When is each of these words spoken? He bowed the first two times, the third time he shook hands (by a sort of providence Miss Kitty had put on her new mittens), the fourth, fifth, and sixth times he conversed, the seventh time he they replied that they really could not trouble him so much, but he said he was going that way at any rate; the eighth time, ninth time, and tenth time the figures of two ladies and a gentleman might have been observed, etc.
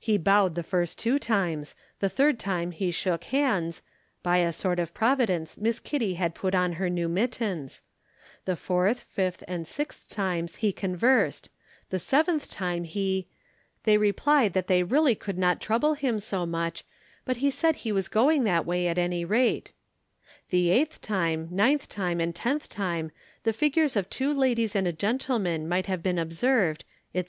He 0.00 0.16
bowed 0.16 0.54
the 0.54 0.62
first 0.62 0.98
two 0.98 1.18
times, 1.18 1.74
the 2.00 2.08
third 2.08 2.38
time 2.38 2.70
he 2.70 2.90
shook 2.90 3.24
hands 3.24 3.82
(by 4.22 4.38
a 4.38 4.50
sort 4.50 4.78
of 4.78 4.94
providence 4.94 5.58
Miss 5.58 5.78
Kitty 5.78 6.14
had 6.14 6.34
put 6.34 6.54
on 6.54 6.72
her 6.80 6.88
new 6.88 7.06
mittens), 7.06 7.82
the 8.46 8.56
fourth, 8.56 9.00
fifth, 9.00 9.44
and 9.46 9.66
sixth 9.66 10.08
times 10.08 10.56
he 10.56 10.72
conversed, 10.72 11.50
the 11.90 11.98
seventh 11.98 12.48
time 12.48 12.84
he 12.84 13.26
they 13.82 13.98
replied 13.98 14.54
that 14.54 14.68
they 14.68 14.82
really 14.82 15.14
could 15.14 15.36
not 15.36 15.60
trouble 15.60 15.92
him 15.92 16.18
so 16.18 16.46
much, 16.46 16.84
but 17.26 17.36
he 17.44 17.50
said 17.50 17.76
he 17.76 17.92
was 17.92 18.08
going 18.08 18.44
that 18.44 18.64
way 18.64 18.88
at 18.88 18.96
any 18.96 19.22
rate; 19.22 19.72
the 20.48 20.70
eighth 20.70 21.02
time, 21.02 21.46
ninth 21.50 21.90
time, 21.90 22.20
and 22.20 22.34
tenth 22.34 22.70
time 22.70 23.12
the 23.42 23.52
figures 23.52 23.96
of 23.96 24.08
two 24.08 24.32
ladies 24.32 24.74
and 24.74 24.88
a 24.88 24.94
gentleman 24.94 25.68
might 25.68 25.84
have 25.84 26.02
been 26.02 26.18
observed, 26.18 26.86
etc. 27.14 27.22